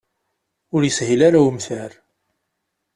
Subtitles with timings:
[0.75, 1.91] Ur yeshil ara umtar.